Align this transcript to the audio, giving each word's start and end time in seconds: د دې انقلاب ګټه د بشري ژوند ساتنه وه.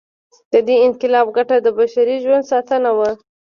د 0.51 0.53
دې 0.67 0.75
انقلاب 0.87 1.27
ګټه 1.37 1.55
د 1.61 1.67
بشري 1.79 2.17
ژوند 2.23 2.49
ساتنه 2.51 2.91
وه. 2.97 3.09